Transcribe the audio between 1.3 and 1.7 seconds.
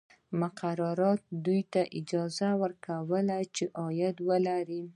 دوی